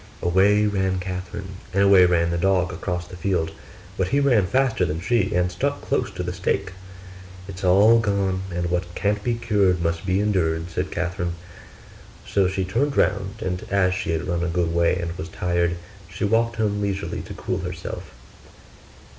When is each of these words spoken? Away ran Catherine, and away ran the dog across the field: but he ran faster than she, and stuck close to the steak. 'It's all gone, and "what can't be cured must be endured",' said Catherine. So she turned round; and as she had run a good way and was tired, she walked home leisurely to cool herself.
Away 0.23 0.65
ran 0.65 0.97
Catherine, 0.99 1.57
and 1.75 1.83
away 1.83 2.05
ran 2.07 2.31
the 2.31 2.37
dog 2.39 2.73
across 2.73 3.05
the 3.05 3.15
field: 3.15 3.51
but 3.99 4.07
he 4.07 4.19
ran 4.19 4.47
faster 4.47 4.83
than 4.83 4.99
she, 4.99 5.31
and 5.35 5.51
stuck 5.51 5.79
close 5.81 6.09
to 6.13 6.23
the 6.23 6.33
steak. 6.33 6.71
'It's 7.47 7.63
all 7.63 7.99
gone, 7.99 8.41
and 8.51 8.71
"what 8.71 8.95
can't 8.95 9.23
be 9.23 9.35
cured 9.35 9.79
must 9.83 10.03
be 10.03 10.19
endured",' 10.19 10.71
said 10.71 10.89
Catherine. 10.89 11.35
So 12.25 12.47
she 12.47 12.65
turned 12.65 12.97
round; 12.97 13.43
and 13.43 13.63
as 13.69 13.93
she 13.93 14.09
had 14.09 14.27
run 14.27 14.43
a 14.43 14.47
good 14.47 14.73
way 14.73 14.95
and 14.95 15.15
was 15.19 15.29
tired, 15.29 15.77
she 16.09 16.23
walked 16.25 16.55
home 16.55 16.81
leisurely 16.81 17.21
to 17.21 17.35
cool 17.35 17.59
herself. 17.59 18.09